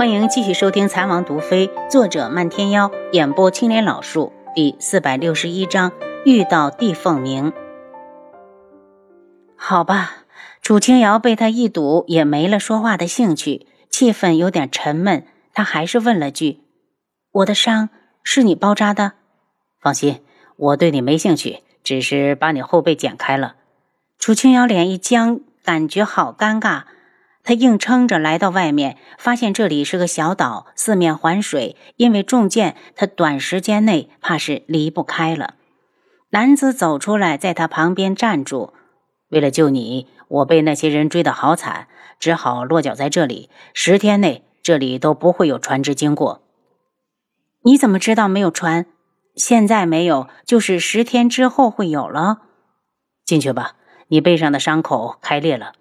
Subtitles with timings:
[0.00, 5.92] 欢迎继续收听《残王毒妃》，作者漫天妖，演播青莲老树，第四百六十一章
[6.24, 7.52] 遇到帝凤鸣。
[9.56, 10.24] 好吧，
[10.62, 15.26] 楚清瑶被他一堵，也没了说话的兴趣，气氛有点沉闷。
[15.52, 16.60] 他还是问了句
[17.32, 17.90] ：“我的伤
[18.22, 19.12] 是你包扎的？”
[19.82, 20.22] 放心，
[20.56, 23.56] 我对你没兴趣，只是把你后背剪开了。
[24.18, 26.84] 楚清瑶脸一僵，感觉好尴尬。
[27.50, 31.74] 他硬撑着来到外面，发现这里是个小岛，四面环水。
[31.96, 35.54] 因为中箭，他短时间内怕是离不开了。
[36.28, 38.72] 男子走出来，在他旁边站住。
[39.30, 41.88] 为了救你，我被那些人追得好惨，
[42.20, 43.50] 只好落脚在这里。
[43.74, 46.42] 十天内，这里都不会有船只经过。
[47.64, 48.86] 你怎么知道没有船？
[49.34, 52.42] 现在没有，就是十天之后会有了。
[53.24, 53.72] 进去吧，
[54.06, 55.72] 你背上的伤口开裂了。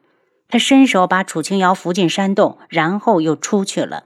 [0.50, 4.04] 他伸手把楚清瑶扶进山洞，然后又出去了。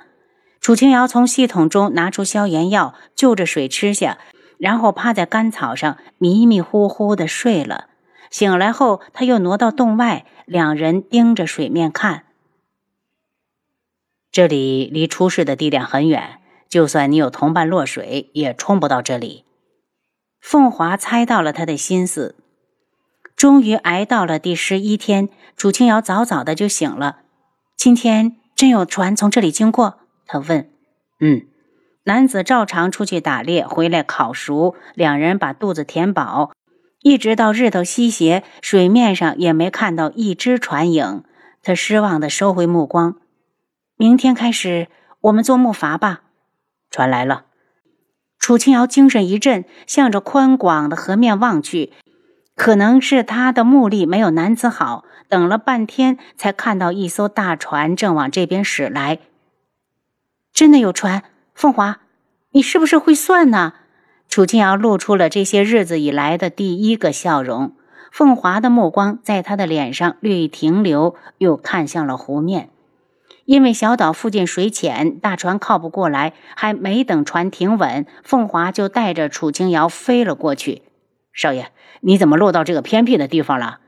[0.60, 4.18] 楚清瑶从系统中拿出消炎药，就着水吃下，
[4.58, 7.88] 然后趴在干草上迷迷糊糊的睡了。
[8.30, 12.24] 醒来后，他又挪到洞外，两人盯着水面看。
[14.32, 19.46] 这里离出事的地点很远，就算你有同伴落水，也冲不到这里。
[20.42, 22.36] 凤华猜到了他的心思。
[23.44, 25.28] 终于挨到了第十一天，
[25.58, 27.24] 楚清瑶早早的就醒了。
[27.76, 30.00] 今天真有船从这里经过？
[30.26, 30.72] 他问。
[31.20, 31.42] 嗯，
[32.06, 36.54] 男子照常出去打猎，回来烤熟，两人把肚子填饱，
[37.02, 41.26] 一直到日头西斜，水面上也没看到一只船影。
[41.62, 43.18] 他失望的收回目光。
[43.98, 44.88] 明天开始，
[45.20, 46.22] 我们做木筏吧。
[46.90, 47.48] 船来了。
[48.40, 51.92] 楚清瑶精神一振，向着宽广的河面望去。
[52.56, 59.20] 可能是他的目力没有男子好，等了半天才看到一艘大船正往这边驶来。
[60.54, 61.24] 真的有船，
[61.56, 62.02] 凤华，
[62.52, 63.74] 你是不是会算呢？
[64.30, 67.76] 楚清瑶露出了这些日子以来的第一个笑容。
[68.12, 72.70] 凤华的目光在他的脸上略一停留，又看向了湖面。
[73.46, 80.84] 因为小岛附近水浅，大船靠不过来，还没等船停稳，凤华就带着楚清瑶飞了过去。
[81.34, 81.72] 少爷，
[82.02, 83.80] 你怎么落到这个偏僻的地方了？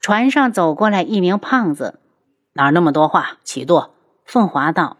[0.00, 1.98] 船上走过来一名胖子，
[2.52, 3.38] 哪那么多话？
[3.42, 3.94] 起舵。
[4.24, 4.98] 凤华道。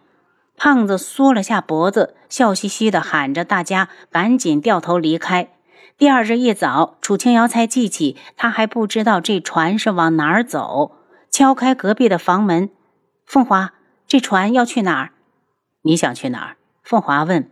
[0.56, 5.50] 胖子缩了下脖子，笑嘻嘻的喊着大家赶紧掉头离开。
[5.98, 10.92] 第二日一早，楚清瑶才记起，他还不知道这船是往哪儿走。
[11.30, 12.70] 敲开隔壁的房门，
[13.26, 13.75] 凤华，
[14.06, 15.10] 这船要去哪儿？
[15.82, 16.56] 你想去哪儿？
[16.82, 17.50] 凤华问。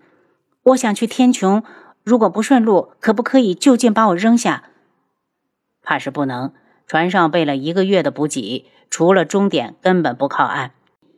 [0.62, 1.62] 我想去天穹。
[2.04, 4.64] 如果不顺路，可不可以就近把我扔下？
[5.82, 6.52] 怕是不能。
[6.86, 10.72] 船上备了一个月的补给，除了终点，根本不靠岸。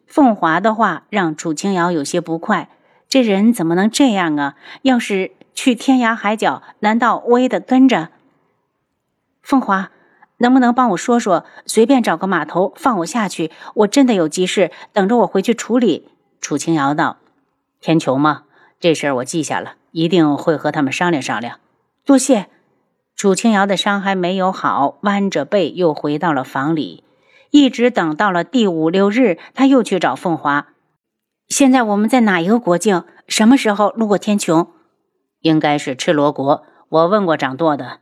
[0.07, 2.71] 凤华的话让楚清瑶有些不快。
[3.09, 4.55] 这人怎么能这样啊？
[4.83, 8.11] 要是去天涯海角，难道我也得跟着？
[9.43, 9.91] 凤华，
[10.39, 11.45] 能不能帮我说说？
[11.67, 13.51] 随便找个码头放我下去。
[13.75, 16.09] 我真的有急事，等着我回去处理。
[16.41, 17.17] 楚清瑶道
[17.81, 18.45] ：“天穹吗？
[18.81, 21.59] 这事儿我记下了。”一定会和他们商量商量。
[22.05, 22.49] 多谢。
[23.17, 27.03] 楚清瑶的伤还没有好，弯着背又回到了房里，
[27.51, 30.67] 一直等到了第五六日，他又去找凤华。
[31.49, 33.05] 现在我们在哪一个国境？
[33.27, 34.69] 什么时候路过天穹？
[35.41, 36.65] 应该是赤罗国。
[36.91, 38.01] 我问过掌舵的，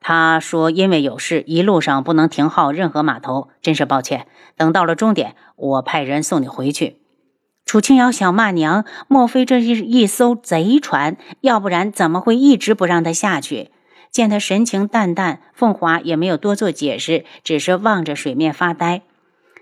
[0.00, 3.50] 他说因为有事，一路上不能停靠任何码头。
[3.62, 4.26] 真是抱歉。
[4.56, 7.00] 等到了终点，我派人送你回去。
[7.66, 11.16] 楚清瑶想骂娘，莫非这是一艘贼船？
[11.40, 13.72] 要不然怎么会一直不让他下去？
[14.12, 19.02] 见他神情淡淡，凤华也没有多做解释，只是望着水面发呆。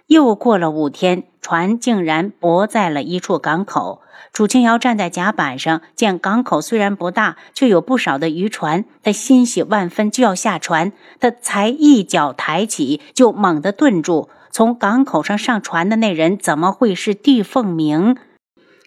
[0.06, 4.02] 又过了五天，船竟然泊在了一处港口。
[4.34, 8.84] 楚清瑶站在甲板上，见港口虽然不大，却有不少的渔船。
[9.02, 10.92] 他欣喜万分，就要下船。
[11.20, 14.28] 他才一脚抬起，就猛地顿住。
[14.54, 18.16] 从港口上上船的那人怎么会是帝凤鸣？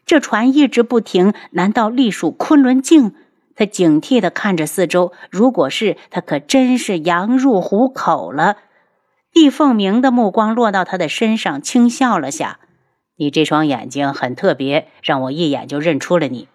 [0.06, 3.14] 这船一直不停，难道隶属昆仑镜？
[3.54, 8.56] 他警惕地看着四周，如果是他，可真是羊入虎口了。
[9.34, 12.60] 帝凤鸣的目光落到他的身上，轻笑了下
[13.20, 16.48] ：“你这双眼睛很特别，让我一眼就认出了你。”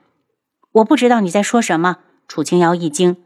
[0.73, 1.99] 我不知道你在说什么。
[2.27, 3.19] 楚清瑶一惊，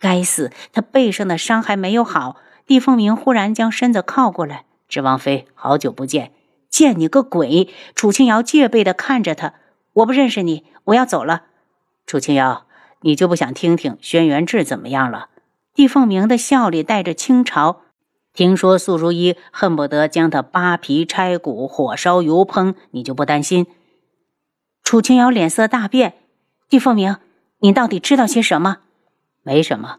[0.00, 2.36] 该死，他背上的伤还没有好。
[2.66, 4.64] 帝凤鸣忽然将身子靠过来。
[4.94, 6.30] 是王妃，好久不见！
[6.70, 7.68] 见你个鬼！
[7.96, 9.54] 楚清瑶戒备的看着他，
[9.94, 11.46] 我不认识你，我要走了。
[12.06, 12.64] 楚清瑶，
[13.00, 15.30] 你就不想听听轩辕志怎么样了？
[15.74, 17.78] 帝凤鸣的笑里带着轻嘲。
[18.32, 23.66] 听说素如一恨不得将他扒皮拆骨，火烧油烹，你就不担心？
[24.84, 26.14] 楚清瑶脸色大变
[26.70, 27.16] ：“帝凤鸣，
[27.58, 28.76] 你到底知道些什么
[29.42, 29.96] ？”“没什么。”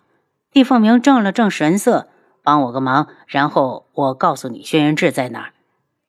[0.54, 2.08] 帝凤鸣正了正神色
[2.46, 5.54] ：“帮我个忙，然后我告诉你轩辕志在哪儿。”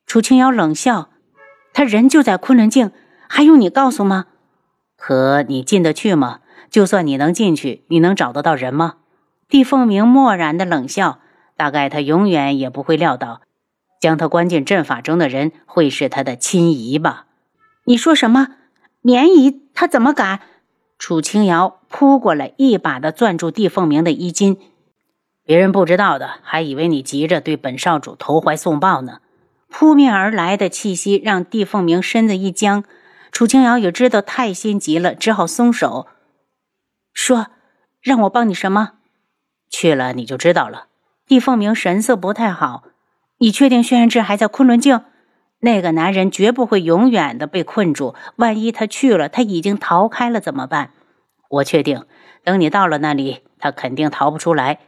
[0.06, 1.08] 楚清瑶冷笑
[1.74, 2.92] ：“他人就在昆仑镜，
[3.28, 4.26] 还用你告诉吗？
[4.96, 6.40] 可你进得去吗？
[6.70, 8.96] 就算你能进去，你能找得到人吗？”
[9.48, 11.20] 帝凤鸣漠然的冷笑
[11.56, 13.40] ：“大概他永远也不会料到，
[14.00, 17.26] 将他关进阵法中的人会是他的亲姨吧？”
[17.84, 18.48] 你说什么？
[19.00, 20.40] 绵姨他怎么敢？
[20.98, 24.58] 楚清瑶扑过来，一把的攥住帝凤鸣的衣襟。
[25.46, 29.20] 别人不知道的，还以为你急着对本少主投怀送抱呢。
[29.68, 32.82] 扑面而来的气息让帝凤鸣身子一僵，
[33.30, 36.08] 楚清瑶也知道太心急了，只好松手，
[37.12, 37.46] 说
[38.02, 38.94] ：“让我帮你什么？
[39.70, 40.86] 去了你就知道了。”
[41.28, 42.82] 帝凤鸣神色不太好，
[43.38, 45.02] 你确定轩辕志还在昆仑镜？
[45.60, 50.90] 那个男人绝不会永远的被困住，万一他去了，他已经逃开了怎么办？
[51.48, 52.04] 我确定，
[52.42, 54.80] 等你到了那里，他肯定逃不出来。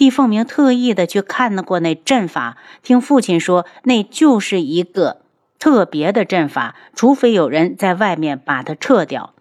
[0.00, 5.20] 帝凤鸣特意的去看过那阵法，听父亲说，那就是一个
[5.58, 9.34] 特别的阵法，除非有人在外面把它撤掉。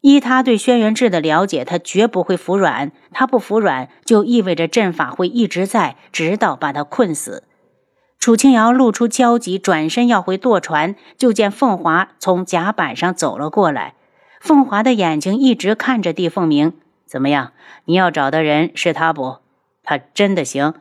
[0.00, 2.92] 依他对轩辕志的了解，他绝不会服软。
[3.10, 7.42] 他不服软，就意味着阵法会一直在，直到把他困死。
[8.20, 13.94] 楚清瑶露出焦急，转身要回舵船，就见凤华从甲板上走了过来。
[14.40, 16.74] 凤华的眼睛一直看着帝凤鸣，
[17.04, 17.50] 怎么样？
[17.86, 19.38] 你要找的人是他不？
[19.84, 20.74] 他真的行，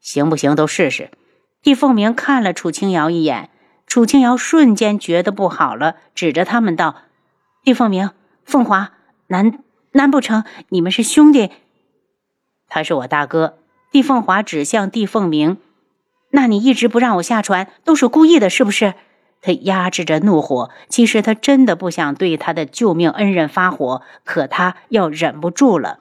[0.00, 1.10] 行不行都试试。
[1.60, 3.50] 帝凤鸣看了楚清瑶一眼，
[3.86, 7.02] 楚清瑶瞬间觉得不好了，指着他们道
[7.62, 8.10] ：“帝凤鸣、
[8.44, 8.92] 凤华，
[9.26, 11.50] 难难不成你们是兄弟？”
[12.68, 13.58] 他是我大哥。
[13.90, 15.58] 帝凤华指向帝凤鸣
[16.32, 18.94] ：“那你一直不让我下船，都是故意的，是不是？”
[19.44, 25.98] 他压制着怒火，其实他真的不想对他的救命恩人发火，可他要忍不住了。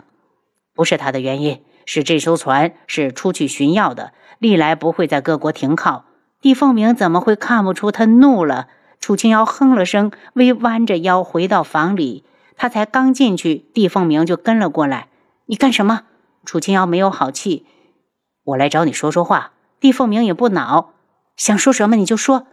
[0.73, 1.61] 不是他的原因。
[1.85, 6.05] 是这艘船是出去寻药的，历来不会在各国停靠。
[6.39, 8.67] 帝凤鸣怎么会看不出他怒了？
[8.99, 12.23] 楚清瑶哼了声，微弯着腰回到房里。
[12.55, 15.07] 他才刚进去，帝凤鸣就跟了过来。
[15.47, 16.03] 你干什么？
[16.45, 17.65] 楚清瑶没有好气。
[18.43, 19.53] 我来找你说说话。
[19.79, 20.93] 帝凤鸣也不恼，
[21.35, 22.47] 想说什么你就说。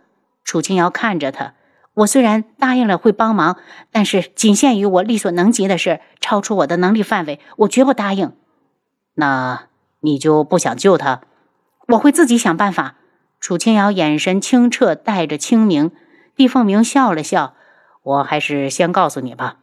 [0.44, 1.52] 楚清瑶看着他，
[1.92, 3.58] 我虽然答应了会帮忙，
[3.92, 8.32] 但是仅限于我力所能及的事，超出我的能力范围，我绝不答应。
[9.20, 9.66] 那
[9.98, 11.22] 你就不想救他？
[11.88, 12.94] 我会自己想办法。
[13.40, 15.90] 楚清瑶眼神清澈，带着清明。
[16.36, 17.54] 毕凤鸣笑了笑
[18.04, 19.56] ：“我还是先告诉你吧。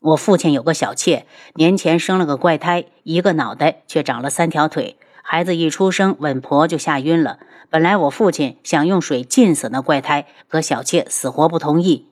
[0.00, 1.26] 我父亲有个小妾，
[1.56, 4.96] 年前生了个怪胎，一个脑袋却长了三条腿。
[5.22, 7.38] 孩子一出生，稳婆就吓晕了。
[7.68, 12.06] 本来我父亲想用水浸死那怪胎，可小妾死活不同意。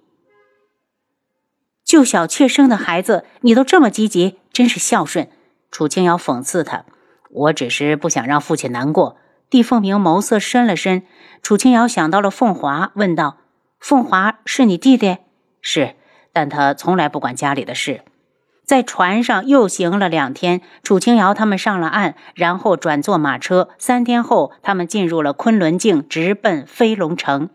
[1.82, 5.30] 救小妾生的孩子，你都这么积极，真是孝顺。”
[5.74, 6.84] 楚清瑶讽刺他
[7.32, 9.16] ：“我只是不想让父亲难过。”
[9.50, 11.02] 帝凤鸣眸色深了深。
[11.42, 13.38] 楚清瑶想到了凤华，问道
[13.80, 15.16] ：“凤华是你弟弟
[15.60, 15.96] ？”“是，
[16.32, 18.02] 但他从来不管家里的事。”
[18.64, 23.70] 在船上又行了两天，楚清瑶他们上了岸，然后转坐马车。
[23.76, 27.50] 三天后，他们进入了昆仑镜，直奔飞龙城。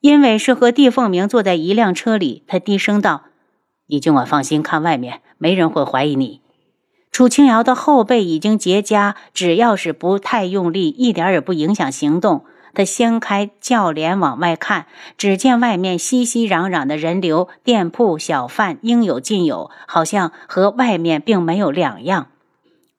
[0.00, 3.24] 因为是和帝凤鸣坐在一辆车里，他低声道
[3.88, 6.39] ：“你尽管放心，看外面没人会怀疑你。”
[7.10, 12.44] 楚清瑶的后背已经结痂，只要是不太用力，一点也不影响行动。
[12.72, 14.86] 他掀开轿帘往外看，
[15.18, 22.28] 只见外面熙熙攘攘的人流，店铺小贩应有尽有，好像和外面并没有两样。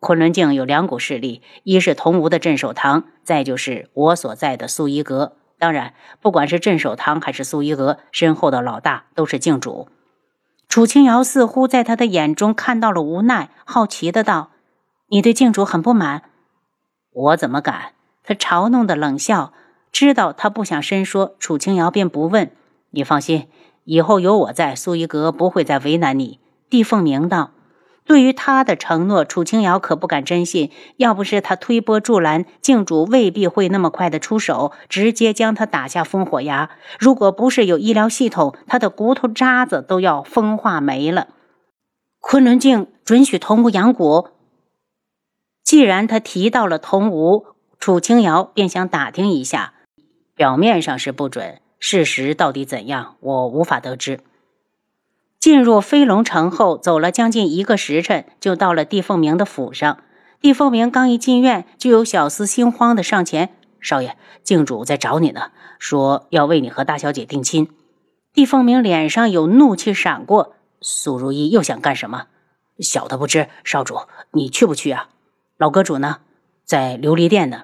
[0.02, 5.38] 昆仑镜有两股势力，一是桐吴的镇守堂，再就是我所在的素衣阁。
[5.58, 9.88] 当然，不管是镇守堂还是素衣阁，身后的老大都是镜主。
[10.72, 14.52] 楚清瑶似乎在他的眼中看到了无奈，好奇的道
[15.12, 16.22] ：“你对镜主很不满？”
[17.12, 17.92] 我怎么敢？
[18.24, 19.52] 他嘲弄的冷笑，
[19.92, 22.52] 知道他不想深说，楚清瑶便不问。
[22.92, 23.50] 你放心，
[23.84, 26.40] 以后有我在，苏一格不会再为难你。”
[26.72, 27.52] 帝凤鸣道。
[28.12, 30.70] 对于他的承诺，楚清瑶可不敢真信。
[30.98, 36.72] 要不是他推波助澜，镜主未必会那么快的出手，直接将他打下烽火崖。
[37.00, 41.30] 如果不是有医疗系统，他的骨头渣子都要风化没了。
[42.20, 44.32] 昆仑镜准许童吴养蛊。
[45.64, 47.46] 既然他提到了童吴，
[47.80, 49.72] 楚清瑶便想打听一下。
[50.36, 54.20] 表面上是不准，事实到底怎样，我无法得知。
[55.42, 59.98] 进入飞龙城后，走了将近一个时辰，就到了帝凤鸣的府上。
[60.40, 63.50] 帝凤鸣刚一进院，就有小厮心慌的上前
[63.82, 67.68] ：“少爷，镜主在找你呢，说要为你和大小姐定亲。”
[68.34, 72.28] 帝凤鸣脸上有怒气闪过，苏如意又想干什么？
[72.78, 73.98] 小的不知，少主，
[74.34, 75.10] 你去不去啊？
[75.58, 76.18] 老阁主呢？
[76.64, 77.64] 在琉璃殿呢。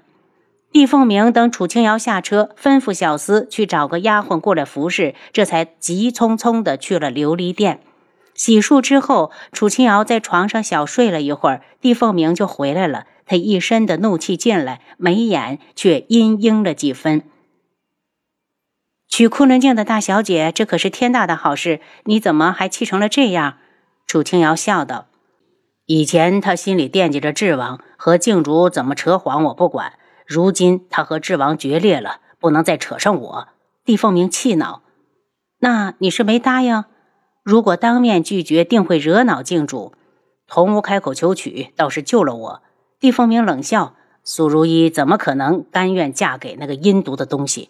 [0.77, 7.79] 帝凤鸣等楚清瑶下车，吩咐小厮去找个丫鬟过来服侍，这才急匆匆的去了琉璃殿。
[8.35, 13.05] 洗漱之后，楚清瑶在床上小睡了一会儿，帝凤鸣就回来了。
[13.25, 17.23] 他一身的怒气进来，眉眼却阴阴了几分。
[19.07, 23.57] 娶昆仑镜的大小姐，这可是天大的好事，你怎么还气成了这样？
[24.05, 25.07] 楚清瑶笑道
[25.87, 29.93] ：“以前他心里惦记着智王和静竹怎么扯谎，我不管。
[30.27, 33.47] 如今他和智王决裂了，不能再扯上我。”
[33.85, 34.81] 帝凤鸣气恼
[35.59, 36.83] ：“那你是没答应？
[37.41, 39.93] 如果当面拒绝，定会惹恼镜主。
[40.45, 42.61] 同屋开口求娶，倒是救了我。”
[42.99, 47.69] 帝凤鸣冷笑：“苏如意怎么可能甘愿嫁给那个阴毒的东西？”